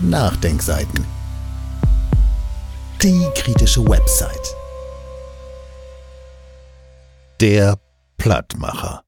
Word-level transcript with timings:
Nachdenkseiten. 0.00 1.04
Die 3.02 3.28
kritische 3.34 3.84
Website. 3.84 4.54
Der 7.40 7.80
Plattmacher. 8.16 9.02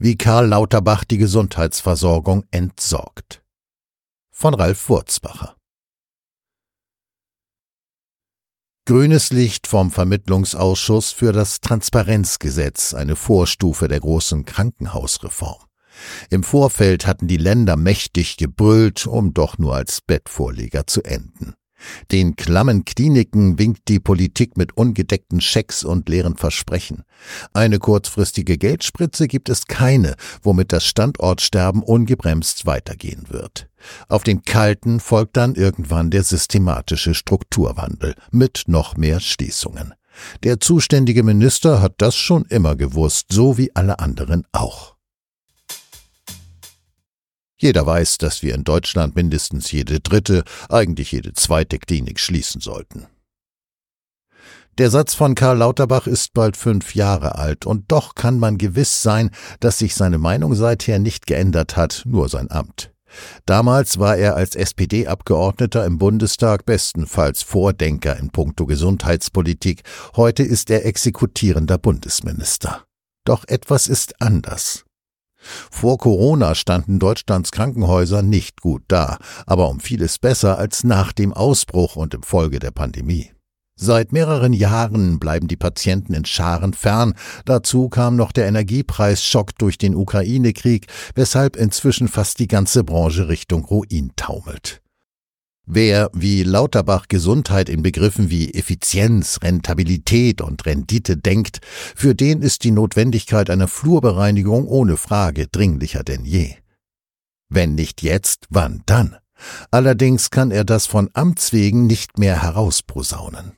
Wie 0.00 0.16
Karl 0.18 0.48
Lauterbach 0.48 1.04
die 1.04 1.18
Gesundheitsversorgung 1.18 2.44
entsorgt. 2.50 3.44
Von 4.32 4.54
Ralf 4.54 4.88
Wurzbacher. 4.88 5.54
Grünes 8.86 9.30
Licht 9.30 9.68
vom 9.68 9.92
Vermittlungsausschuss 9.92 11.12
für 11.12 11.32
das 11.32 11.60
Transparenzgesetz, 11.60 12.92
eine 12.92 13.14
Vorstufe 13.14 13.86
der 13.86 14.00
großen 14.00 14.44
Krankenhausreform. 14.44 15.64
Im 16.30 16.42
Vorfeld 16.42 17.06
hatten 17.06 17.28
die 17.28 17.36
Länder 17.36 17.76
mächtig 17.76 18.36
gebrüllt, 18.36 19.06
um 19.06 19.34
doch 19.34 19.58
nur 19.58 19.74
als 19.74 20.00
Bettvorleger 20.00 20.86
zu 20.86 21.02
enden. 21.02 21.54
Den 22.10 22.36
klammen 22.36 22.84
Kliniken 22.84 23.58
winkt 23.58 23.88
die 23.88 24.00
Politik 24.00 24.56
mit 24.56 24.76
ungedeckten 24.76 25.40
Schecks 25.40 25.84
und 25.84 26.08
leeren 26.08 26.36
Versprechen. 26.36 27.04
Eine 27.52 27.78
kurzfristige 27.78 28.58
Geldspritze 28.58 29.28
gibt 29.28 29.48
es 29.48 29.66
keine, 29.66 30.14
womit 30.42 30.72
das 30.72 30.84
Standortsterben 30.84 31.82
ungebremst 31.82 32.66
weitergehen 32.66 33.26
wird. 33.28 33.68
Auf 34.08 34.22
den 34.22 34.42
Kalten 34.42 35.00
folgt 35.00 35.36
dann 35.36 35.54
irgendwann 35.54 36.10
der 36.10 36.22
systematische 36.22 37.14
Strukturwandel 37.14 38.14
mit 38.30 38.64
noch 38.66 38.96
mehr 38.96 39.20
Schließungen. 39.20 39.94
Der 40.42 40.60
zuständige 40.60 41.22
Minister 41.22 41.82
hat 41.82 41.94
das 41.98 42.14
schon 42.14 42.44
immer 42.44 42.76
gewusst, 42.76 43.26
so 43.32 43.58
wie 43.58 43.74
alle 43.74 43.98
anderen 43.98 44.46
auch. 44.52 44.93
Jeder 47.64 47.86
weiß, 47.86 48.18
dass 48.18 48.42
wir 48.42 48.54
in 48.54 48.62
Deutschland 48.62 49.16
mindestens 49.16 49.72
jede 49.72 49.98
dritte, 49.98 50.44
eigentlich 50.68 51.12
jede 51.12 51.32
zweite 51.32 51.78
Klinik 51.78 52.20
schließen 52.20 52.60
sollten. 52.60 53.06
Der 54.76 54.90
Satz 54.90 55.14
von 55.14 55.34
Karl 55.34 55.56
Lauterbach 55.56 56.06
ist 56.06 56.34
bald 56.34 56.58
fünf 56.58 56.94
Jahre 56.94 57.36
alt, 57.36 57.64
und 57.64 57.90
doch 57.90 58.14
kann 58.14 58.38
man 58.38 58.58
gewiss 58.58 59.00
sein, 59.00 59.30
dass 59.60 59.78
sich 59.78 59.94
seine 59.94 60.18
Meinung 60.18 60.54
seither 60.54 60.98
nicht 60.98 61.26
geändert 61.26 61.74
hat, 61.74 62.02
nur 62.04 62.28
sein 62.28 62.50
Amt. 62.50 62.92
Damals 63.46 63.98
war 63.98 64.18
er 64.18 64.36
als 64.36 64.56
SPD-Abgeordneter 64.56 65.86
im 65.86 65.96
Bundestag 65.96 66.66
bestenfalls 66.66 67.42
Vordenker 67.42 68.18
in 68.18 68.28
puncto 68.28 68.66
Gesundheitspolitik, 68.66 69.84
heute 70.16 70.42
ist 70.42 70.68
er 70.68 70.84
exekutierender 70.84 71.78
Bundesminister. 71.78 72.84
Doch 73.24 73.48
etwas 73.48 73.86
ist 73.86 74.20
anders. 74.20 74.84
Vor 75.70 75.98
Corona 75.98 76.54
standen 76.54 76.98
Deutschlands 76.98 77.50
Krankenhäuser 77.52 78.22
nicht 78.22 78.60
gut 78.60 78.82
da, 78.88 79.18
aber 79.46 79.68
um 79.68 79.80
vieles 79.80 80.18
besser 80.18 80.58
als 80.58 80.84
nach 80.84 81.12
dem 81.12 81.32
Ausbruch 81.32 81.96
und 81.96 82.14
im 82.14 82.22
Folge 82.22 82.58
der 82.58 82.70
Pandemie. 82.70 83.30
Seit 83.76 84.12
mehreren 84.12 84.52
Jahren 84.52 85.18
bleiben 85.18 85.48
die 85.48 85.56
Patienten 85.56 86.14
in 86.14 86.24
Scharen 86.24 86.74
fern. 86.74 87.14
Dazu 87.44 87.88
kam 87.88 88.14
noch 88.14 88.30
der 88.30 88.46
Energiepreisschock 88.46 89.58
durch 89.58 89.78
den 89.78 89.96
Ukraine-Krieg, 89.96 90.86
weshalb 91.16 91.56
inzwischen 91.56 92.06
fast 92.06 92.38
die 92.38 92.46
ganze 92.46 92.84
Branche 92.84 93.28
Richtung 93.28 93.64
Ruin 93.64 94.12
taumelt. 94.14 94.83
Wer 95.66 96.10
wie 96.12 96.42
Lauterbach 96.42 97.08
Gesundheit 97.08 97.70
in 97.70 97.82
Begriffen 97.82 98.28
wie 98.28 98.52
Effizienz, 98.52 99.40
Rentabilität 99.42 100.42
und 100.42 100.66
Rendite 100.66 101.16
denkt, 101.16 101.60
für 101.96 102.14
den 102.14 102.42
ist 102.42 102.64
die 102.64 102.70
Notwendigkeit 102.70 103.48
einer 103.48 103.68
Flurbereinigung 103.68 104.66
ohne 104.68 104.98
Frage 104.98 105.46
dringlicher 105.46 106.04
denn 106.04 106.26
je. 106.26 106.54
Wenn 107.48 107.74
nicht 107.74 108.02
jetzt, 108.02 108.46
wann 108.50 108.82
dann? 108.84 109.16
Allerdings 109.70 110.30
kann 110.30 110.50
er 110.50 110.64
das 110.64 110.86
von 110.86 111.08
Amts 111.14 111.52
wegen 111.52 111.86
nicht 111.86 112.18
mehr 112.18 112.42
herausposaunen. 112.42 113.52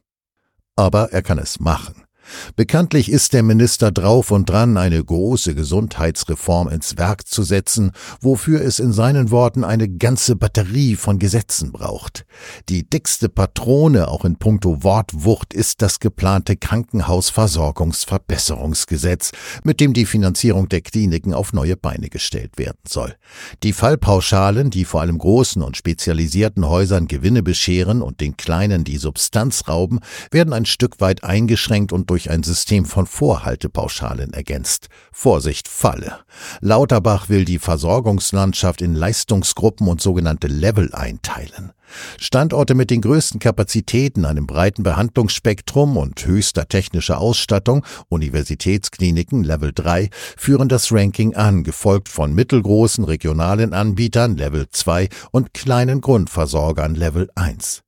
Aber 0.77 1.13
er 1.13 1.23
kann 1.23 1.39
es 1.39 1.59
machen. 1.59 2.06
Bekanntlich 2.57 3.11
ist 3.11 3.33
der 3.33 3.43
Minister 3.43 3.93
drauf 3.93 4.31
und 4.31 4.49
dran, 4.49 4.77
eine 4.77 5.03
große 5.03 5.55
Gesundheitsreform 5.55 6.69
ins 6.69 6.97
Werk 6.97 7.27
zu 7.27 7.43
setzen, 7.43 7.93
wofür 8.21 8.61
es 8.61 8.79
in 8.79 8.93
seinen 8.93 9.31
Worten 9.31 9.65
eine 9.65 9.89
ganze 9.89 10.37
Batterie 10.37 10.97
von 10.97 11.19
Gesetzen 11.19 11.73
braucht. 11.73 12.27
Die 12.69 12.89
dickste 12.89 13.29
Patrone 13.29 14.09
auch 14.09 14.25
in 14.25 14.37
puncto 14.37 14.83
Wortwucht 14.83 15.55
ist 15.55 15.83
das 15.83 16.01
geplante 16.01 16.57
Krankenhausversorgungsverbesserungsgesetz, 16.57 19.33
mit 19.65 19.81
dem 19.81 19.93
die 19.93 20.07
Finanzierung 20.07 20.69
der 20.69 20.81
Kliniken 20.81 21.35
auf 21.35 21.53
neue 21.53 21.77
Beine 21.77 22.09
gestellt 22.09 22.59
werden 22.59 22.81
soll. 22.89 23.15
Die 23.63 23.73
Fallpauschalen, 23.73 24.71
die 24.71 24.85
vor 24.85 25.01
allem 25.01 25.19
großen 25.19 25.63
und 25.63 25.77
spezialisierten 25.77 26.69
Häusern 26.69 27.09
Gewinne 27.09 27.43
bescheren 27.43 28.03
und 28.03 28.21
den 28.21 28.37
kleinen 28.37 28.85
die 28.85 28.99
Substanz 28.99 29.69
rauben, 29.69 30.01
werden 30.31 30.53
ein 30.53 30.67
Stück 30.67 31.01
weit 31.01 31.25
eingeschränkt 31.25 31.93
und 31.93 32.11
durch 32.11 32.16
durch 32.17 32.31
ein 32.31 32.43
System 32.43 32.87
von 32.87 33.05
Vorhaltepauschalen 33.05 34.33
ergänzt. 34.33 34.89
Vorsicht, 35.13 35.69
Falle. 35.69 36.21
Lauterbach 36.61 37.29
will 37.29 37.45
die 37.45 37.59
Versorgungslandschaft 37.59 38.81
in 38.81 38.95
Leistungsgruppen 38.95 39.87
und 39.87 40.01
sogenannte 40.01 40.47
Level 40.47 40.95
einteilen. 40.95 41.73
Standorte 42.19 42.75
mit 42.75 42.89
den 42.89 43.03
größten 43.03 43.39
Kapazitäten, 43.39 44.25
einem 44.25 44.47
breiten 44.47 44.83
Behandlungsspektrum 44.83 45.99
und 45.99 46.25
höchster 46.25 46.67
technischer 46.69 47.19
Ausstattung, 47.19 47.85
Universitätskliniken 48.09 49.45
Level 49.45 49.73
3, 49.75 50.09
führen 50.39 50.71
das 50.71 50.91
Ranking 50.91 51.35
an, 51.35 51.65
gefolgt 51.65 52.09
von 52.09 52.35
mittelgroßen 52.35 53.05
regionalen 53.05 53.75
Anbietern 53.75 54.39
Level 54.39 54.71
2 54.71 55.11
und 55.33 55.53
kleinen 55.53 56.01
Grundversorgern 56.01 56.95
Level 56.95 57.29
1. 57.35 57.83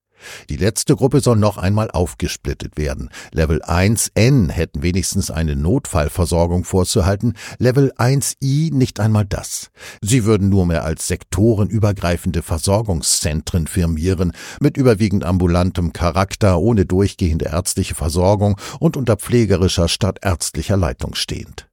Die 0.49 0.57
letzte 0.57 0.97
Gruppe 0.97 1.21
soll 1.21 1.37
noch 1.37 1.59
einmal 1.59 1.91
aufgesplittet 1.91 2.77
werden. 2.77 3.11
Level 3.33 3.63
1N 3.63 4.51
hätten 4.51 4.83
wenigstens 4.83 5.31
eine 5.31 5.57
Notfallversorgung 5.57 6.65
vorzuhalten, 6.65 7.35
Level 7.59 7.93
1I 7.97 8.73
nicht 8.75 9.01
einmal 9.01 9.25
das. 9.25 9.71
Sie 10.01 10.25
würden 10.25 10.49
nur 10.49 10.67
mehr 10.67 10.85
als 10.85 11.09
sektorenübergreifende 11.09 12.43
Versorgungszentren 12.43 13.67
firmieren, 13.67 14.33
mit 14.61 14.77
überwiegend 14.77 15.25
ambulantem 15.25 15.93
Charakter, 15.93 16.59
ohne 16.59 16.87
durchgehende 16.87 17.47
ärztliche 17.47 17.95
Versorgung 17.95 18.59
und 18.81 18.97
unter 18.97 19.17
pflegerischer 19.17 19.89
statt 19.89 20.19
ärztlicher 20.23 20.77
Leitung 20.77 21.15
stehend. 21.15 21.69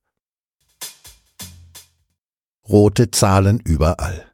Rote 2.68 3.12
Zahlen 3.12 3.60
überall. 3.60 4.25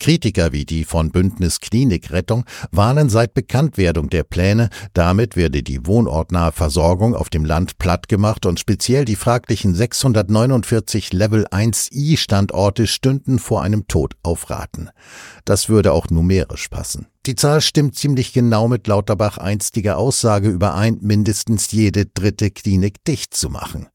Kritiker 0.00 0.52
wie 0.52 0.64
die 0.64 0.84
von 0.84 1.10
Bündnis 1.10 1.60
Klinikrettung 1.60 2.44
warnen 2.70 3.08
seit 3.08 3.32
Bekanntwerdung 3.32 4.10
der 4.10 4.24
Pläne, 4.24 4.68
damit 4.92 5.36
werde 5.36 5.62
die 5.62 5.86
wohnortnahe 5.86 6.52
Versorgung 6.52 7.14
auf 7.14 7.30
dem 7.30 7.44
Land 7.44 7.78
plattgemacht 7.78 8.44
und 8.44 8.60
speziell 8.60 9.04
die 9.04 9.16
fraglichen 9.16 9.74
649 9.74 11.12
Level 11.12 11.46
1i 11.46 12.18
Standorte 12.18 12.86
stünden 12.86 13.38
vor 13.38 13.62
einem 13.62 13.86
Tod 13.88 14.14
auf 14.22 14.50
Raten. 14.50 14.90
Das 15.44 15.68
würde 15.68 15.92
auch 15.92 16.10
numerisch 16.10 16.68
passen. 16.68 17.06
Die 17.26 17.36
Zahl 17.36 17.62
stimmt 17.62 17.96
ziemlich 17.96 18.34
genau 18.34 18.68
mit 18.68 18.86
Lauterbach 18.86 19.38
einstiger 19.38 19.96
Aussage 19.96 20.50
überein, 20.50 20.98
mindestens 21.00 21.72
jede 21.72 22.04
dritte 22.04 22.50
Klinik 22.50 23.02
dicht 23.04 23.34
zu 23.34 23.48
machen. 23.48 23.86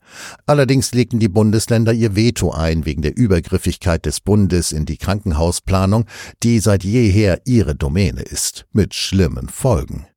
Allerdings 0.47 0.93
legten 0.93 1.19
die 1.19 1.29
Bundesländer 1.29 1.93
ihr 1.93 2.15
Veto 2.15 2.51
ein 2.51 2.87
wegen 2.87 3.03
der 3.03 3.15
Übergriffigkeit 3.15 4.07
des 4.07 4.19
Bundes 4.19 4.71
in 4.71 4.87
die 4.87 4.97
Krankenhausplanung, 4.97 6.05
die 6.41 6.59
seit 6.59 6.83
jeher 6.83 7.41
ihre 7.45 7.75
Domäne 7.75 8.23
ist, 8.23 8.65
mit 8.73 8.95
schlimmen 8.95 9.47
Folgen. 9.47 10.08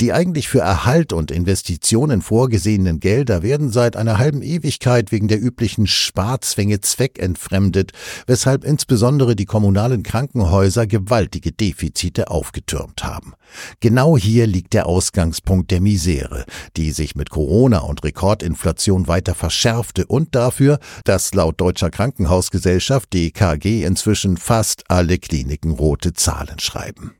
Die 0.00 0.14
eigentlich 0.14 0.48
für 0.48 0.60
Erhalt 0.60 1.12
und 1.12 1.30
Investitionen 1.30 2.22
vorgesehenen 2.22 3.00
Gelder 3.00 3.42
werden 3.42 3.70
seit 3.70 3.96
einer 3.96 4.16
halben 4.16 4.40
Ewigkeit 4.40 5.12
wegen 5.12 5.28
der 5.28 5.42
üblichen 5.42 5.86
Sparzwänge 5.86 6.80
zweckentfremdet, 6.80 7.92
weshalb 8.26 8.64
insbesondere 8.64 9.36
die 9.36 9.44
kommunalen 9.44 10.02
Krankenhäuser 10.02 10.86
gewaltige 10.86 11.52
Defizite 11.52 12.30
aufgetürmt 12.30 13.04
haben. 13.04 13.34
Genau 13.80 14.16
hier 14.16 14.46
liegt 14.46 14.72
der 14.72 14.86
Ausgangspunkt 14.86 15.70
der 15.70 15.82
Misere, 15.82 16.46
die 16.78 16.92
sich 16.92 17.14
mit 17.14 17.28
Corona 17.28 17.80
und 17.80 18.02
Rekordinflation 18.02 19.06
weiter 19.06 19.34
verschärfte 19.34 20.06
und 20.06 20.34
dafür, 20.34 20.78
dass 21.04 21.34
laut 21.34 21.60
Deutscher 21.60 21.90
Krankenhausgesellschaft 21.90 23.12
DKG 23.12 23.84
inzwischen 23.84 24.38
fast 24.38 24.84
alle 24.88 25.18
Kliniken 25.18 25.72
rote 25.72 26.14
Zahlen 26.14 26.58
schreiben. 26.58 27.19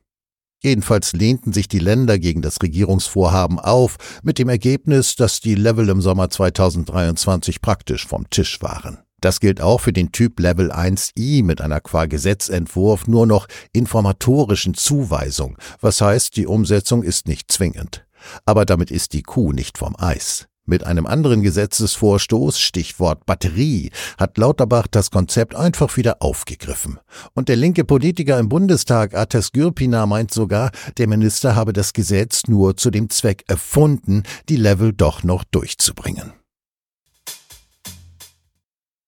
Jedenfalls 0.63 1.13
lehnten 1.13 1.53
sich 1.53 1.67
die 1.67 1.79
Länder 1.79 2.19
gegen 2.19 2.41
das 2.41 2.61
Regierungsvorhaben 2.61 3.59
auf, 3.59 3.97
mit 4.21 4.37
dem 4.37 4.47
Ergebnis, 4.47 5.15
dass 5.15 5.39
die 5.39 5.55
Level 5.55 5.89
im 5.89 6.01
Sommer 6.01 6.29
2023 6.29 7.61
praktisch 7.61 8.05
vom 8.05 8.29
Tisch 8.29 8.61
waren. 8.61 8.99
Das 9.21 9.39
gilt 9.39 9.61
auch 9.61 9.81
für 9.81 9.93
den 9.93 10.11
Typ 10.11 10.39
Level 10.39 10.71
1i 10.71 11.43
mit 11.43 11.61
einer 11.61 11.79
qua 11.79 12.05
Gesetzentwurf 12.05 13.07
nur 13.07 13.27
noch 13.27 13.47
informatorischen 13.71 14.73
Zuweisung, 14.73 15.57
was 15.79 16.01
heißt, 16.01 16.35
die 16.37 16.47
Umsetzung 16.47 17.03
ist 17.03 17.27
nicht 17.27 17.51
zwingend. 17.51 18.05
Aber 18.45 18.65
damit 18.65 18.91
ist 18.91 19.13
die 19.13 19.23
Kuh 19.23 19.53
nicht 19.53 19.77
vom 19.77 19.95
Eis. 19.97 20.47
Mit 20.65 20.83
einem 20.85 21.07
anderen 21.07 21.41
Gesetzesvorstoß, 21.41 22.59
Stichwort 22.59 23.25
Batterie, 23.25 23.89
hat 24.19 24.37
Lauterbach 24.37 24.85
das 24.87 25.09
Konzept 25.09 25.55
einfach 25.55 25.97
wieder 25.97 26.17
aufgegriffen. 26.21 26.99
Und 27.33 27.49
der 27.49 27.55
linke 27.55 27.83
Politiker 27.83 28.37
im 28.37 28.47
Bundestag, 28.47 29.15
Ates 29.15 29.51
Gürpina, 29.51 30.05
meint 30.05 30.31
sogar, 30.31 30.71
der 30.97 31.07
Minister 31.07 31.55
habe 31.55 31.73
das 31.73 31.93
Gesetz 31.93 32.43
nur 32.47 32.77
zu 32.77 32.91
dem 32.91 33.09
Zweck 33.09 33.43
erfunden, 33.47 34.23
die 34.49 34.55
Level 34.55 34.93
doch 34.93 35.23
noch 35.23 35.43
durchzubringen. 35.43 36.33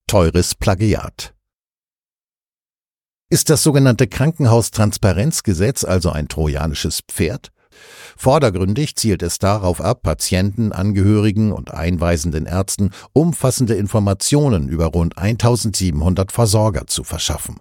Teures 0.07 0.55
Plagiat 0.55 1.35
Ist 3.29 3.51
das 3.51 3.61
sogenannte 3.61 4.07
Krankenhaustransparenzgesetz 4.07 5.83
also 5.83 6.09
ein 6.09 6.27
trojanisches 6.27 7.01
Pferd? 7.07 7.52
Vordergründig 8.17 8.95
zielt 8.95 9.23
es 9.23 9.39
darauf 9.39 9.81
ab, 9.81 10.03
Patienten, 10.03 10.71
Angehörigen 10.71 11.51
und 11.51 11.73
einweisenden 11.73 12.45
Ärzten 12.45 12.91
umfassende 13.11 13.75
Informationen 13.75 14.69
über 14.69 14.87
rund 14.87 15.17
1700 15.17 16.31
Versorger 16.31 16.87
zu 16.87 17.03
verschaffen. 17.03 17.57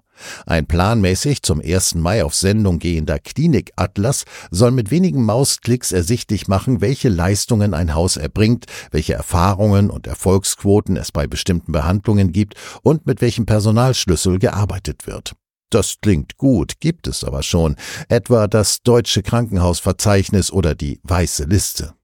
Ein 0.46 0.66
planmäßig 0.66 1.42
zum 1.42 1.60
1. 1.60 1.96
Mai 1.96 2.24
auf 2.24 2.34
Sendung 2.34 2.78
gehender 2.78 3.18
Klinikatlas 3.18 4.24
soll 4.50 4.70
mit 4.70 4.90
wenigen 4.90 5.24
Mausklicks 5.24 5.90
ersichtlich 5.90 6.48
machen, 6.48 6.80
welche 6.80 7.08
Leistungen 7.08 7.74
ein 7.74 7.94
Haus 7.94 8.16
erbringt, 8.16 8.66
welche 8.90 9.14
Erfahrungen 9.14 9.90
und 9.90 10.06
Erfolgsquoten 10.06 10.96
es 10.96 11.12
bei 11.12 11.26
bestimmten 11.26 11.72
Behandlungen 11.72 12.32
gibt 12.32 12.54
und 12.82 13.06
mit 13.06 13.20
welchem 13.20 13.46
Personalschlüssel 13.46 14.38
gearbeitet 14.38 15.06
wird. 15.06 15.34
Das 15.72 15.96
klingt 16.02 16.36
gut, 16.36 16.80
gibt 16.80 17.06
es 17.06 17.24
aber 17.24 17.42
schon, 17.42 17.76
etwa 18.10 18.46
das 18.46 18.82
Deutsche 18.82 19.22
Krankenhausverzeichnis 19.22 20.52
oder 20.52 20.74
die 20.74 21.00
Weiße 21.02 21.44
Liste. 21.44 21.94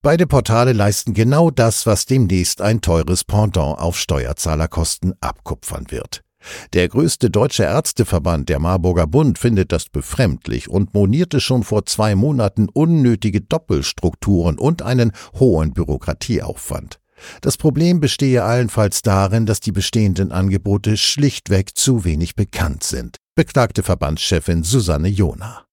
Beide 0.00 0.26
Portale 0.26 0.72
leisten 0.72 1.12
genau 1.12 1.50
das, 1.50 1.84
was 1.84 2.06
demnächst 2.06 2.62
ein 2.62 2.80
teures 2.80 3.24
Pendant 3.24 3.78
auf 3.78 3.98
Steuerzahlerkosten 3.98 5.12
abkupfern 5.20 5.90
wird. 5.90 6.22
Der 6.72 6.88
größte 6.88 7.28
deutsche 7.28 7.64
Ärzteverband, 7.64 8.48
der 8.48 8.60
Marburger 8.60 9.06
Bund, 9.06 9.38
findet 9.38 9.72
das 9.72 9.90
befremdlich 9.90 10.70
und 10.70 10.94
monierte 10.94 11.40
schon 11.40 11.64
vor 11.64 11.84
zwei 11.84 12.14
Monaten 12.14 12.70
unnötige 12.70 13.42
Doppelstrukturen 13.42 14.58
und 14.58 14.80
einen 14.80 15.12
hohen 15.34 15.74
Bürokratieaufwand. 15.74 16.98
Das 17.40 17.56
Problem 17.56 18.00
bestehe 18.00 18.44
allenfalls 18.44 19.02
darin, 19.02 19.46
dass 19.46 19.60
die 19.60 19.72
bestehenden 19.72 20.32
Angebote 20.32 20.96
schlichtweg 20.96 21.76
zu 21.76 22.04
wenig 22.04 22.34
bekannt 22.34 22.84
sind, 22.84 23.16
beklagte 23.34 23.82
Verbandschefin 23.82 24.62
Susanne 24.62 25.08
Jona. 25.08 25.66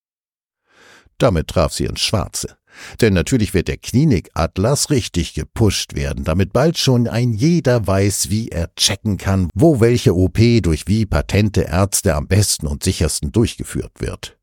Damit 1.17 1.47
traf 1.47 1.73
sie 1.73 1.85
ins 1.85 2.01
Schwarze. 2.01 2.57
Denn 3.01 3.13
natürlich 3.13 3.53
wird 3.53 3.67
der 3.67 3.77
Klinikatlas 3.77 4.89
richtig 4.89 5.33
gepusht 5.35 5.93
werden, 5.93 6.23
damit 6.23 6.53
bald 6.53 6.77
schon 6.77 7.07
ein 7.07 7.33
jeder 7.33 7.85
weiß, 7.85 8.29
wie 8.29 8.49
er 8.49 8.73
checken 8.75 9.17
kann, 9.17 9.49
wo 9.53 9.79
welche 9.79 10.15
OP 10.15 10.39
durch 10.63 10.87
wie 10.87 11.05
patente 11.05 11.61
Ärzte 11.61 12.15
am 12.15 12.27
besten 12.27 12.67
und 12.67 12.83
sichersten 12.83 13.31
durchgeführt 13.31 13.99
wird. 13.99 14.39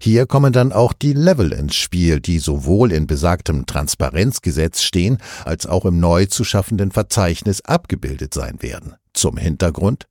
Hier 0.00 0.26
kommen 0.26 0.52
dann 0.52 0.72
auch 0.72 0.92
die 0.92 1.12
Level 1.12 1.52
ins 1.52 1.76
Spiel, 1.76 2.20
die 2.20 2.38
sowohl 2.38 2.92
in 2.92 3.06
besagtem 3.06 3.66
Transparenzgesetz 3.66 4.82
stehen, 4.82 5.18
als 5.44 5.66
auch 5.66 5.84
im 5.84 6.00
neu 6.00 6.26
zu 6.26 6.44
schaffenden 6.44 6.90
Verzeichnis 6.90 7.60
abgebildet 7.64 8.34
sein 8.34 8.62
werden. 8.62 8.94
Zum 9.12 9.36
Hintergrund 9.36 10.06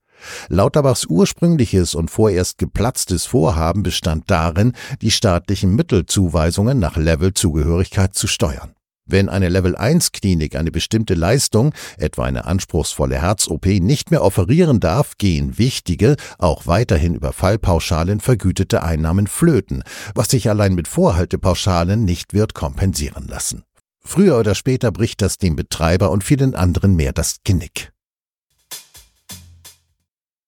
Lauterbachs 0.49 1.05
ursprüngliches 1.05 1.95
und 1.95 2.11
vorerst 2.11 2.57
geplatztes 2.57 3.25
Vorhaben 3.25 3.83
bestand 3.83 4.29
darin, 4.29 4.73
die 5.01 5.11
staatlichen 5.11 5.75
Mittelzuweisungen 5.75 6.79
nach 6.79 6.97
Levelzugehörigkeit 6.97 8.15
zu 8.15 8.27
steuern. 8.27 8.73
Wenn 9.09 9.27
eine 9.27 9.49
Level-1-Klinik 9.49 10.55
eine 10.55 10.71
bestimmte 10.71 11.15
Leistung, 11.15 11.73
etwa 11.97 12.25
eine 12.25 12.45
anspruchsvolle 12.45 13.21
Herz-OP, 13.21 13.65
nicht 13.65 14.11
mehr 14.11 14.23
offerieren 14.23 14.79
darf, 14.79 15.17
gehen 15.17 15.57
wichtige, 15.57 16.15
auch 16.37 16.67
weiterhin 16.67 17.15
über 17.15 17.33
Fallpauschalen 17.33 18.19
vergütete 18.19 18.83
Einnahmen 18.83 19.27
flöten, 19.27 19.83
was 20.13 20.29
sich 20.29 20.49
allein 20.49 20.75
mit 20.75 20.87
Vorhaltepauschalen 20.87 22.05
nicht 22.05 22.33
wird 22.33 22.53
kompensieren 22.53 23.27
lassen. 23.27 23.63
Früher 23.99 24.39
oder 24.39 24.55
später 24.55 24.91
bricht 24.91 25.21
das 25.21 25.37
dem 25.37 25.55
Betreiber 25.55 26.11
und 26.11 26.23
vielen 26.23 26.55
anderen 26.55 26.95
mehr 26.95 27.11
das 27.11 27.37
Genick. 27.43 27.91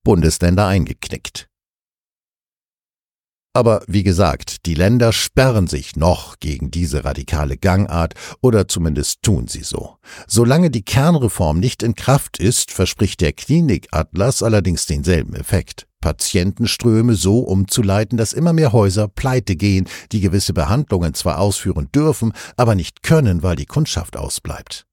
Bundesländer 0.04 0.68
eingeknickt. 0.68 1.51
Aber 3.54 3.84
wie 3.88 4.04
gesagt, 4.04 4.66
die 4.66 4.76
Länder 4.76 5.12
sperren 5.12 5.68
sich 5.68 5.98
noch 5.98 6.40
gegen 6.40 6.72
diese 6.72 7.04
radikale 7.04 7.58
Gangart 7.58 8.14
oder 8.42 8.70
zumindest 8.70 9.24
tun 9.24 9.48
sie 9.50 9.64
so. 9.64 9.98
Solange 10.26 10.70
die 10.70 10.84
Kernreform 10.84 11.60
nicht 11.60 11.84
in 11.84 11.96
Kraft 11.96 12.40
ist, 12.40 12.72
verspricht 12.72 13.20
der 13.20 13.34
Klinikatlas 13.34 14.42
allerdings 14.42 14.86
denselben 14.86 15.36
Effekt. 15.36 15.86
Patientenströme 16.00 17.16
so 17.16 17.40
umzuleiten, 17.40 18.18
dass 18.18 18.34
immer 18.34 18.54
mehr 18.54 18.72
Häuser 18.72 19.08
pleite 19.08 19.56
gehen, 19.56 19.88
die 20.14 20.22
gewisse 20.22 20.54
Behandlungen 20.54 21.14
zwar 21.14 21.40
ausführen 21.40 21.90
dürfen, 21.94 22.32
aber 22.56 22.74
nicht 22.74 23.04
können, 23.04 23.44
weil 23.44 23.58
die 23.58 23.66
Kundschaft 23.66 24.16
ausbleibt. 24.16 24.86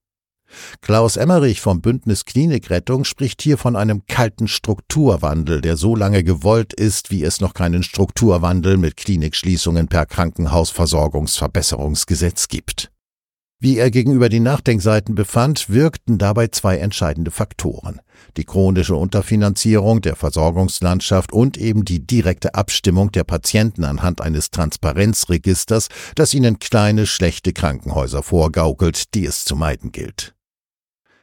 Klaus 0.81 1.17
Emmerich 1.17 1.61
vom 1.61 1.81
Bündnis 1.81 2.25
Klinikrettung 2.25 3.05
spricht 3.05 3.43
hier 3.43 3.59
von 3.59 3.77
einem 3.77 4.07
kalten 4.07 4.49
Strukturwandel, 4.49 5.61
der 5.61 5.77
so 5.77 5.95
lange 5.95 6.25
gewollt 6.25 6.73
ist, 6.73 7.11
wie 7.11 7.23
es 7.25 7.41
noch 7.41 7.55
keinen 7.55 7.83
Strukturwandel 7.83 8.77
mit 8.77 8.97
Klinikschließungen 8.97 9.89
per 9.89 10.07
Krankenhausversorgungsverbesserungsgesetz 10.07 12.49
gibt. 12.49 12.91
Wie 13.61 13.79
er 13.79 13.91
gegenüber 13.91 14.29
den 14.29 14.45
Nachdenkseiten 14.45 15.17
befand, 15.17 15.69
wirkten 15.69 16.17
dabei 16.17 16.47
zwei 16.47 16.79
entscheidende 16.79 17.33
Faktoren. 17.33 18.01
Die 18.37 18.45
chronische 18.45 18.95
Unterfinanzierung 18.95 20.01
der 20.01 20.15
Versorgungslandschaft 20.15 21.33
und 21.33 21.57
eben 21.57 21.85
die 21.85 22.07
direkte 22.07 22.55
Abstimmung 22.55 23.11
der 23.11 23.25
Patienten 23.25 23.83
anhand 23.83 24.21
eines 24.21 24.53
Transparenzregisters, 24.53 25.89
das 26.15 26.35
ihnen 26.35 26.61
kleine, 26.61 27.07
schlechte 27.07 27.53
Krankenhäuser 27.53 28.23
vorgaukelt, 28.23 29.13
die 29.15 29.27
es 29.27 29.45
zu 29.45 29.57
meiden 29.57 29.91
gilt. 29.91 30.38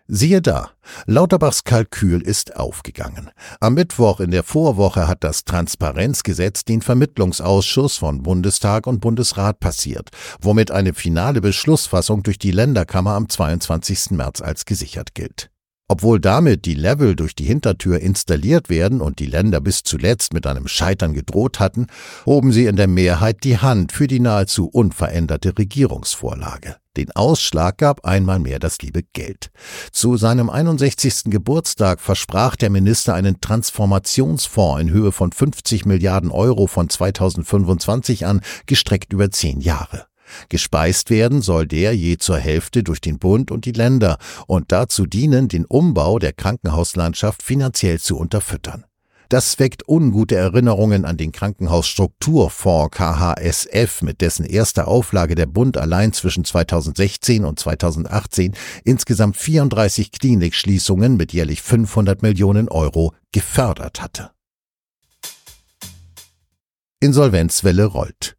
Siehe 0.08 0.40
da, 0.40 0.70
Lauterbachs 1.08 1.64
Kalkül 1.64 2.22
ist 2.22 2.58
aufgegangen. 2.58 3.32
Am 3.60 3.74
Mittwoch 3.74 4.20
in 4.20 4.30
der 4.30 4.44
Vorwoche 4.44 5.08
hat 5.08 5.24
das 5.24 5.46
Transparenzgesetz 5.46 6.64
den 6.64 6.84
Vermittlungsausschuss 6.84 7.98
von 7.98 8.22
Bundestag 8.22 8.86
und 8.86 9.00
Bundesrat 9.00 9.60
passiert, 9.60 10.12
womit 10.40 10.70
eine 10.70 10.94
finale 10.94 11.42
Beschlussfassung 11.42 12.22
durch 12.22 12.38
die 12.38 12.52
Länderkammer 12.52 13.14
am 13.14 13.28
22. 13.28 14.12
März 14.12 14.42
als 14.42 14.66
gesichert 14.66 15.16
gilt. 15.16 15.50
Obwohl 15.88 16.20
damit 16.20 16.66
die 16.66 16.74
Level 16.74 17.16
durch 17.16 17.36
die 17.36 17.44
Hintertür 17.44 18.00
installiert 18.00 18.70
werden 18.70 19.02
und 19.02 19.20
die 19.20 19.28
Länder 19.28 19.62
bis 19.62 19.84
zuletzt 19.84 20.34
mit 20.34 20.48
einem 20.48 20.68
Scheitern 20.68 21.14
gedroht 21.14 21.60
hatten, 21.60 21.86
hoben 22.26 22.52
sie 22.52 22.66
in 22.66 22.76
der 22.76 22.88
Mehrheit 22.88 23.44
die 23.44 23.60
Hand 23.60 23.92
für 23.92 24.08
die 24.08 24.20
nahezu 24.20 24.68
unveränderte 24.68 25.56
Regierungsvorlage. 25.56 26.78
Den 26.98 27.12
Ausschlag 27.12 27.78
gab 27.78 28.04
einmal 28.04 28.40
mehr 28.40 28.58
das 28.58 28.82
liebe 28.82 29.04
Geld. 29.04 29.52
Zu 29.92 30.18
seinem 30.18 30.50
61. 30.50 31.26
Geburtstag 31.26 32.02
versprach 32.02 32.56
der 32.56 32.72
Minister 32.72 33.14
einen 33.14 33.40
Transformationsfonds 33.40 34.82
in 34.82 34.90
Höhe 34.90 35.12
von 35.12 35.32
50 35.32 35.86
Milliarden 35.86 36.32
Euro 36.32 36.66
von 36.66 36.90
2025 36.90 38.26
an, 38.26 38.42
gestreckt 38.66 39.14
über 39.14 39.30
zehn 39.30 39.60
Jahre. 39.60 40.08
Gespeist 40.50 41.10
werden 41.10 41.42
soll 41.42 41.68
der 41.68 41.96
je 41.96 42.18
zur 42.18 42.38
Hälfte 42.38 42.84
durch 42.84 43.02
den 43.02 43.20
Bund 43.20 43.52
und 43.52 43.66
die 43.66 43.72
Länder 43.72 44.18
und 44.48 44.72
dazu 44.72 45.06
dienen, 45.06 45.48
den 45.48 45.66
Umbau 45.66 46.20
der 46.20 46.34
Krankenhauslandschaft 46.34 47.44
finanziell 47.44 48.00
zu 48.00 48.18
unterfüttern. 48.18 48.86
Das 49.30 49.58
weckt 49.58 49.88
ungute 49.88 50.36
Erinnerungen 50.36 51.04
an 51.04 51.18
den 51.18 51.32
Krankenhausstrukturfonds 51.32 52.96
KHSF, 52.96 54.04
mit 54.04 54.22
dessen 54.22 54.46
erster 54.46 54.88
Auflage 54.88 55.36
der 55.36 55.48
Bund 55.48 55.78
allein 55.78 56.14
zwischen 56.14 56.46
2016 56.46 57.44
und 57.44 57.60
2018 57.60 58.54
insgesamt 58.84 59.38
34 59.38 60.12
Klinikschließungen 60.12 61.18
mit 61.18 61.34
jährlich 61.34 61.62
500 61.62 62.22
Millionen 62.22 62.70
Euro 62.70 63.14
gefördert 63.32 64.02
hatte. 64.02 64.32
Insolvenzwelle 67.00 67.86
rollt. 67.86 68.38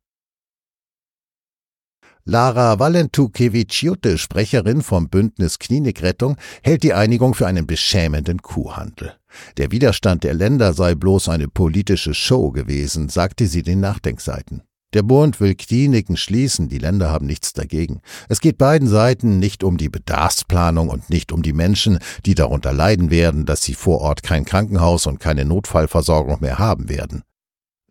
Lara 2.29 2.81
Valentukewicz-Jutte, 2.81 4.19
Sprecherin 4.19 4.83
vom 4.83 5.09
Bündnis 5.09 5.61
Klinikrettung, 5.61 6.37
hält 6.65 6.83
die 6.83 6.93
Einigung 6.93 7.35
für 7.35 7.47
einen 7.47 7.69
beschämenden 7.69 8.43
Kuhhandel. 8.43 9.15
Der 9.59 9.71
Widerstand 9.71 10.25
der 10.25 10.35
Länder 10.35 10.73
sei 10.73 10.97
bloß 10.97 11.29
eine 11.29 11.47
politische 11.47 12.15
Show 12.15 12.51
gewesen, 12.51 13.09
sagte 13.09 13.47
sie 13.47 13.63
den 13.63 13.79
Nachdenkseiten. 13.79 14.63
Der 14.93 15.05
Bund 15.05 15.41
will 15.41 15.55
Kliniken 15.55 16.17
schließen, 16.17 16.69
die 16.69 16.79
Länder 16.79 17.11
haben 17.11 17.27
nichts 17.27 17.53
dagegen. 17.53 18.01
Es 18.29 18.41
geht 18.41 18.59
beiden 18.59 18.89
Seiten 18.89 19.39
nicht 19.39 19.63
um 19.63 19.77
die 19.77 19.89
Bedarfsplanung 19.89 20.89
und 20.89 21.09
nicht 21.11 21.31
um 21.31 21.43
die 21.43 21.53
Menschen, 21.53 22.01
die 22.25 22.35
darunter 22.35 22.73
leiden 22.73 23.11
werden, 23.11 23.47
dass 23.47 23.63
sie 23.63 23.75
vor 23.75 24.01
Ort 24.01 24.25
kein 24.25 24.45
Krankenhaus 24.45 25.07
und 25.07 25.21
keine 25.21 25.45
Notfallversorgung 25.45 26.39
mehr 26.41 26.59
haben 26.59 26.89
werden. 26.89 27.23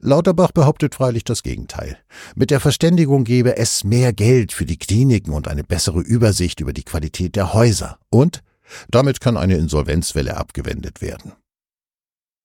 Lauterbach 0.05 0.51
behauptet 0.51 0.95
freilich 0.95 1.23
das 1.23 1.41
Gegenteil. 1.41 1.97
Mit 2.35 2.51
der 2.51 2.59
Verständigung 2.59 3.23
gebe 3.23 3.57
es 3.57 3.83
mehr 3.83 4.13
Geld 4.13 4.53
für 4.53 4.65
die 4.65 4.77
Kliniken 4.77 5.33
und 5.33 5.47
eine 5.47 5.63
bessere 5.63 5.99
Übersicht 5.99 6.59
über 6.59 6.73
die 6.73 6.83
Qualität 6.83 7.35
der 7.35 7.53
Häuser. 7.53 7.97
Und 8.09 8.43
damit 8.89 9.19
kann 9.19 9.35
eine 9.35 9.57
Insolvenzwelle 9.57 10.37
abgewendet 10.37 11.01
werden. 11.01 11.33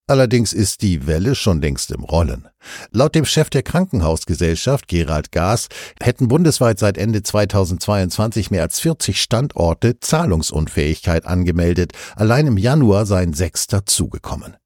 Allerdings 0.07 0.53
ist 0.53 0.83
die 0.83 1.07
Welle 1.07 1.37
schon 1.37 1.61
längst 1.61 1.93
im 1.93 2.03
Rollen. 2.03 2.49
Laut 2.91 3.15
dem 3.15 3.25
Chef 3.25 3.49
der 3.49 3.63
Krankenhausgesellschaft, 3.63 4.89
Gerald 4.89 5.31
Gaas, 5.31 5.69
hätten 6.03 6.27
bundesweit 6.27 6.81
seit 6.81 6.99
Ende 6.99 7.23
2022 7.23 8.51
mehr 8.51 8.63
als 8.63 8.81
40 8.81 9.23
Standorte 9.23 10.01
Zahlungsunfähigkeit 10.01 11.27
angemeldet. 11.27 11.93
Allein 12.17 12.49
im 12.49 12.57
Januar 12.57 13.07
seien 13.07 13.35
sechs 13.35 13.69
dazugekommen. 13.69 14.57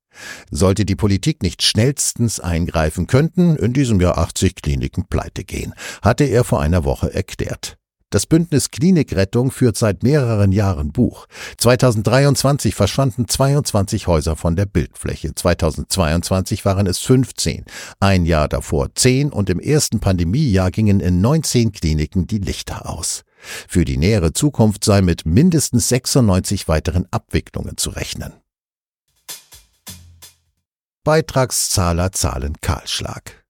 Sollte 0.51 0.85
die 0.85 0.97
Politik 0.97 1.43
nicht 1.43 1.63
schnellstens 1.63 2.41
eingreifen, 2.41 3.07
könnten 3.07 3.57
in 3.57 3.73
diesem 3.73 4.01
Jahr 4.01 4.19
80 4.19 4.57
Kliniken 4.57 5.07
pleite 5.09 5.45
gehen, 5.45 5.75
hatte 6.03 6.25
er 6.25 6.45
vor 6.45 6.61
einer 6.61 6.85
Woche 6.85 7.13
erklärt. 7.13 7.77
Das 8.15 8.27
Bündnis 8.27 8.71
Klinikrettung 8.71 9.51
führt 9.51 9.77
seit 9.77 10.05
mehreren 10.05 10.53
Jahren 10.53 10.93
Buch. 10.93 11.27
2023 11.59 12.73
verschwanden 12.73 13.27
22 13.27 14.07
Häuser 14.07 14.37
von 14.37 14.55
der 14.55 14.67
Bildfläche. 14.67 15.35
2022 15.35 16.65
waren 16.65 16.87
es 16.87 17.01
15. 17.01 17.65
Ein 17.99 18.25
Jahr 18.25 18.47
davor 18.47 18.95
10 18.95 19.33
und 19.33 19.51
im 19.51 19.59
ersten 19.59 19.99
Pandemiejahr 19.99 20.71
gingen 20.71 21.01
in 21.01 21.23
19 21.23 21.73
Kliniken 21.73 22.29
die 22.29 22.39
Lichter 22.39 22.89
aus. 22.89 23.25
Für 23.67 23.85
die 23.85 23.97
nähere 23.97 24.33
Zukunft 24.33 24.85
sei 24.85 25.03
mit 25.03 25.27
mindestens 25.27 25.89
96 25.89 26.69
weiteren 26.69 27.07
Abwicklungen 27.11 27.77
zu 27.77 27.91
rechnen. 27.91 28.33
Beitragszahler 31.05 32.13
zahlen 32.13 32.55
Kahlschlag. 32.63 33.45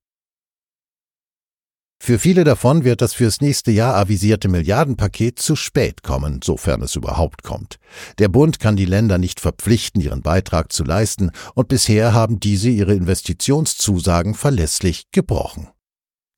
Für 2.02 2.18
viele 2.18 2.42
davon 2.42 2.82
wird 2.82 3.00
das 3.00 3.14
fürs 3.14 3.40
nächste 3.40 3.70
Jahr 3.70 3.94
avisierte 3.94 4.48
Milliardenpaket 4.48 5.38
zu 5.38 5.54
spät 5.54 6.02
kommen, 6.02 6.40
sofern 6.42 6.82
es 6.82 6.96
überhaupt 6.96 7.44
kommt. 7.44 7.78
Der 8.18 8.28
Bund 8.28 8.58
kann 8.58 8.74
die 8.74 8.84
Länder 8.84 9.18
nicht 9.18 9.38
verpflichten, 9.38 10.00
ihren 10.00 10.20
Beitrag 10.20 10.72
zu 10.72 10.82
leisten, 10.82 11.30
und 11.54 11.68
bisher 11.68 12.12
haben 12.12 12.40
diese 12.40 12.70
ihre 12.70 12.92
Investitionszusagen 12.92 14.34
verlässlich 14.34 15.04
gebrochen. 15.12 15.68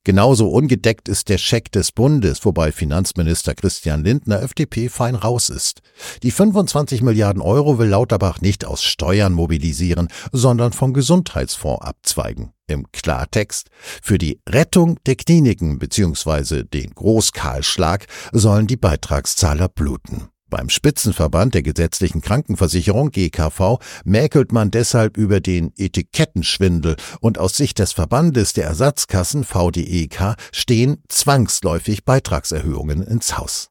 Genauso 0.06 0.50
ungedeckt 0.50 1.08
ist 1.08 1.28
der 1.30 1.36
Scheck 1.36 1.72
des 1.72 1.90
Bundes, 1.90 2.44
wobei 2.44 2.70
Finanzminister 2.70 3.56
Christian 3.56 4.04
Lindner 4.04 4.40
FDP 4.40 4.88
fein 4.88 5.16
raus 5.16 5.48
ist. 5.48 5.82
Die 6.22 6.30
25 6.30 7.02
Milliarden 7.02 7.42
Euro 7.42 7.80
will 7.80 7.88
Lauterbach 7.88 8.40
nicht 8.40 8.64
aus 8.64 8.84
Steuern 8.84 9.32
mobilisieren, 9.32 10.06
sondern 10.30 10.72
vom 10.72 10.92
Gesundheitsfonds 10.92 11.84
abzweigen. 11.84 12.52
Im 12.68 12.86
Klartext, 12.92 13.68
für 14.00 14.16
die 14.16 14.38
Rettung 14.48 15.00
der 15.06 15.16
Kliniken 15.16 15.80
bzw. 15.80 16.62
den 16.62 16.92
Großkahlschlag 16.94 18.06
sollen 18.30 18.68
die 18.68 18.76
Beitragszahler 18.76 19.68
bluten. 19.68 20.28
Beim 20.48 20.68
Spitzenverband 20.68 21.54
der 21.54 21.62
gesetzlichen 21.62 22.20
Krankenversicherung 22.20 23.10
GKV 23.10 23.78
mäkelt 24.04 24.52
man 24.52 24.70
deshalb 24.70 25.16
über 25.16 25.40
den 25.40 25.72
Etikettenschwindel 25.76 26.96
und 27.20 27.38
aus 27.38 27.56
Sicht 27.56 27.80
des 27.80 27.92
Verbandes 27.92 28.52
der 28.52 28.66
Ersatzkassen 28.66 29.42
VDEK 29.42 30.36
stehen 30.52 31.02
zwangsläufig 31.08 32.04
Beitragserhöhungen 32.04 33.02
ins 33.02 33.36
Haus. 33.36 33.70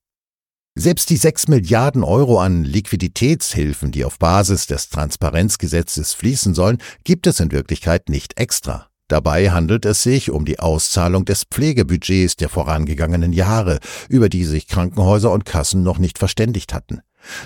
Selbst 0.78 1.10
die 1.10 1.16
6 1.16 1.48
Milliarden 1.48 2.04
Euro 2.04 2.42
an 2.42 2.66
Liquiditätshilfen, 2.66 3.94
die 3.94 4.04
auf 4.04 4.20
Basis 4.20 4.68
des 4.68 4.90
Transparenzgesetzes 4.90 6.14
fließen 6.14 6.54
sollen, 6.54 6.80
gibt 7.06 7.28
es 7.28 7.40
in 7.40 7.54
Wirklichkeit 7.54 8.10
nicht 8.10 8.38
extra. 8.38 8.90
Dabei 9.08 9.52
handelt 9.52 9.86
es 9.86 10.02
sich 10.02 10.32
um 10.32 10.46
die 10.46 10.60
Auszahlung 10.60 11.26
des 11.26 11.44
Pflegebudgets 11.44 12.38
der 12.38 12.50
vorangegangenen 12.50 13.34
Jahre, 13.34 13.80
über 14.10 14.30
die 14.30 14.46
sich 14.46 14.68
Krankenhäuser 14.68 15.32
und 15.32 15.46
Kassen 15.46 15.84
noch 15.84 16.00
nicht 16.00 16.18
verständigt 16.18 16.74
hatten. 16.74 17.02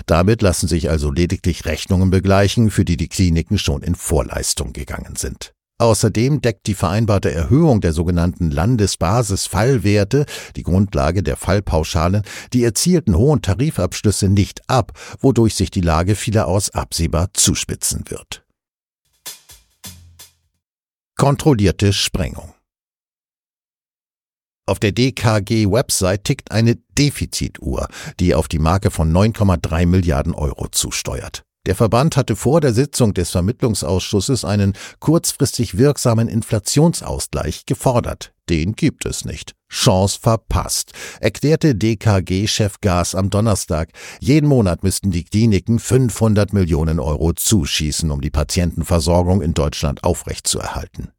Damit 0.06 0.42
lassen 0.42 0.68
sich 0.68 0.88
also 0.90 1.10
lediglich 1.10 1.66
Rechnungen 1.66 2.10
begleichen, 2.10 2.70
für 2.70 2.84
die 2.84 2.96
die 2.96 3.08
Kliniken 3.08 3.58
schon 3.58 3.82
in 3.82 3.94
Vorleistung 3.94 4.72
gegangen 4.72 5.16
sind. 5.16 5.52
Außerdem 5.78 6.42
deckt 6.42 6.66
die 6.66 6.74
vereinbarte 6.74 7.32
Erhöhung 7.32 7.80
der 7.80 7.94
sogenannten 7.94 8.50
Landesbasis-Fallwerte, 8.50 10.26
die 10.54 10.62
Grundlage 10.62 11.22
der 11.22 11.36
Fallpauschalen, 11.36 12.22
die 12.52 12.64
erzielten 12.64 13.16
hohen 13.16 13.40
Tarifabschlüsse 13.40 14.28
nicht 14.28 14.60
ab, 14.68 14.92
wodurch 15.20 15.54
sich 15.54 15.70
die 15.70 15.80
Lage 15.80 16.16
vielerorts 16.16 16.70
absehbar 16.70 17.28
zuspitzen 17.32 18.04
wird. 18.08 18.44
Kontrollierte 21.20 21.92
Sprengung. 21.92 22.54
Auf 24.66 24.78
der 24.78 24.92
DKG-Website 24.92 26.24
tickt 26.24 26.50
eine 26.50 26.76
Defizituhr, 26.96 27.88
die 28.18 28.34
auf 28.34 28.48
die 28.48 28.58
Marke 28.58 28.90
von 28.90 29.12
9,3 29.12 29.84
Milliarden 29.84 30.32
Euro 30.32 30.68
zusteuert. 30.68 31.42
Der 31.66 31.74
Verband 31.74 32.16
hatte 32.16 32.36
vor 32.36 32.62
der 32.62 32.72
Sitzung 32.72 33.12
des 33.12 33.32
Vermittlungsausschusses 33.32 34.46
einen 34.46 34.72
kurzfristig 34.98 35.76
wirksamen 35.76 36.26
Inflationsausgleich 36.26 37.66
gefordert. 37.66 38.32
Den 38.48 38.72
gibt 38.72 39.04
es 39.04 39.26
nicht. 39.26 39.52
Chance 39.70 40.18
verpasst, 40.20 40.92
erklärte 41.20 41.74
DKG-Chef 41.74 42.80
Gas 42.80 43.14
am 43.14 43.30
Donnerstag. 43.30 43.90
Jeden 44.20 44.48
Monat 44.48 44.82
müssten 44.82 45.10
die 45.10 45.24
Kliniken 45.24 45.78
500 45.78 46.52
Millionen 46.52 46.98
Euro 46.98 47.32
zuschießen, 47.32 48.10
um 48.10 48.20
die 48.20 48.30
Patientenversorgung 48.30 49.40
in 49.40 49.54
Deutschland 49.54 50.04
aufrechtzuerhalten. 50.04 51.12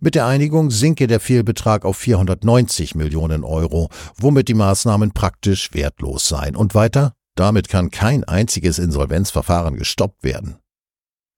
Mit 0.00 0.14
der 0.14 0.26
Einigung 0.26 0.70
sinke 0.70 1.06
der 1.06 1.20
Fehlbetrag 1.20 1.84
auf 1.84 1.96
490 1.96 2.94
Millionen 2.94 3.44
Euro, 3.44 3.90
womit 4.16 4.48
die 4.48 4.54
Maßnahmen 4.54 5.12
praktisch 5.12 5.74
wertlos 5.74 6.28
seien. 6.28 6.56
Und 6.56 6.74
weiter, 6.74 7.14
damit 7.34 7.68
kann 7.68 7.90
kein 7.90 8.24
einziges 8.24 8.78
Insolvenzverfahren 8.78 9.76
gestoppt 9.76 10.24
werden. 10.24 10.58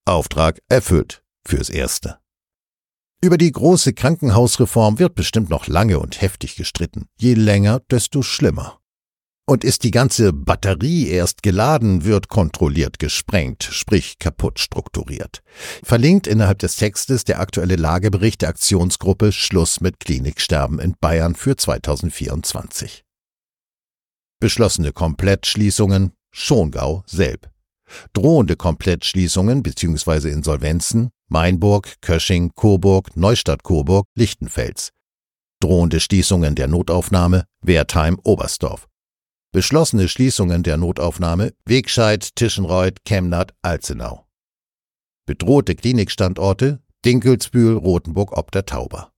Auftrag 0.05 0.61
erfüllt 0.69 1.23
fürs 1.47 1.71
Erste. 1.71 2.19
Über 3.23 3.37
die 3.37 3.53
große 3.53 3.93
Krankenhausreform 3.93 4.99
wird 4.99 5.15
bestimmt 5.15 5.51
noch 5.51 5.67
lange 5.67 5.99
und 5.99 6.23
heftig 6.23 6.57
gestritten. 6.57 7.07
Je 7.19 7.35
länger, 7.35 7.81
desto 7.91 8.23
schlimmer. 8.23 8.81
Und 9.47 9.63
ist 9.63 9.83
die 9.85 9.91
ganze 9.91 10.33
Batterie 10.33 11.09
erst 11.09 11.43
geladen, 11.43 12.05
wird 12.05 12.29
kontrolliert 12.29 12.99
gesprengt, 12.99 13.65
sprich 13.65 14.19
kaputt 14.19 14.59
strukturiert. 14.59 15.43
Verlinkt 15.83 16.27
innerhalb 16.27 16.61
des 16.61 16.77
Textes 16.77 17.25
der 17.25 17.41
aktuelle 17.41 17.77
Lagebericht 17.77 18.41
der 18.41 18.49
Aktionsgruppe 18.49 19.33
Schluss 19.33 19.83
mit 19.83 20.01
Kliniksterben 20.01 20.79
in 20.79 20.95
Bayern 20.99 21.35
für 21.35 21.57
2024. 21.57 23.05
Beschlossene 24.41 24.93
Komplettschließungen 24.93 26.13
Schongau, 26.31 27.03
Selb. 27.07 27.51
Drohende 28.15 28.57
Komplettschließungen 28.57 29.63
bzw. 29.63 30.31
Insolvenzen 30.31 31.11
Mainburg, 31.33 32.01
Kösching, 32.01 32.51
Coburg, 32.57 33.17
Neustadt-Coburg, 33.17 34.07
Lichtenfels. 34.17 34.91
Drohende 35.61 36.01
Schließungen 36.01 36.57
der 36.57 36.67
Notaufnahme 36.67 37.45
Wertheim, 37.63 38.19
Oberstdorf. 38.25 38.89
Beschlossene 39.53 40.09
Schließungen 40.09 40.65
der 40.65 40.77
Notaufnahme 40.77 41.53
Wegscheid, 41.65 42.35
Tischenreuth, 42.35 43.05
Chemnat, 43.05 43.55
Alzenau. 43.63 44.27
Bedrohte 45.25 45.77
Klinikstandorte 45.77 46.83
Dinkelsbühl, 47.05 47.77
Rothenburg 47.77 48.37
ob 48.37 48.51
der 48.51 48.67
Tauber. 48.67 49.13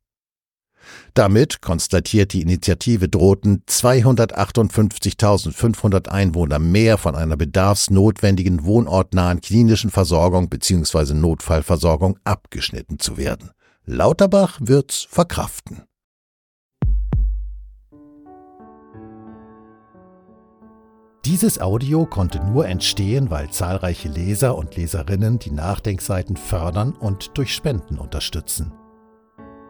Damit, 1.15 1.63
konstatiert 1.63 2.33
die 2.33 2.43
Initiative 2.43 3.09
drohten 3.09 3.63
258.500 3.69 6.09
Einwohner 6.09 6.59
mehr 6.59 6.99
von 6.99 7.15
einer 7.15 7.37
bedarfsnotwendigen 7.37 8.65
wohnortnahen 8.65 9.41
klinischen 9.41 9.91
Versorgung 9.91 10.49
bzw. 10.49 11.15
Notfallversorgung 11.15 12.19
abgeschnitten 12.25 12.99
zu 12.99 13.17
werden. 13.17 13.53
Lauterbach 13.85 14.59
wird's 14.61 15.07
verkraften. 15.09 15.83
Dieses 21.25 21.61
Audio 21.61 22.05
konnte 22.05 22.45
nur 22.45 22.67
entstehen, 22.67 23.31
weil 23.31 23.49
zahlreiche 23.49 24.09
Leser 24.09 24.57
und 24.57 24.77
Leserinnen 24.77 25.39
die 25.39 25.53
Nachdenkseiten 25.53 26.37
fördern 26.37 26.95
und 26.95 27.31
durch 27.35 27.55
Spenden 27.55 27.99
unterstützen. 27.99 28.73